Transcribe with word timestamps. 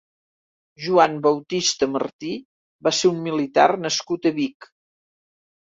Juan 0.85 1.13
Bautista 1.25 1.89
Martí 1.97 2.33
va 2.89 2.97
ser 3.03 3.13
un 3.13 3.21
militar 3.29 3.71
nascut 3.87 4.31
a 4.33 4.35
Vic. 4.43 4.73